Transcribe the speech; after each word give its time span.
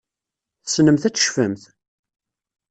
Tessnemt 0.63 1.03
ad 1.07 1.13
tecfemt? 1.15 1.63